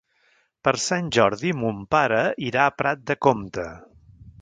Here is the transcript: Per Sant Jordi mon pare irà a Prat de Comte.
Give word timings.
Per 0.67 0.73
Sant 0.83 1.11
Jordi 1.17 1.53
mon 1.59 1.85
pare 1.97 2.25
irà 2.49 2.67
a 2.71 2.75
Prat 2.83 3.07
de 3.11 3.21
Comte. 3.29 3.73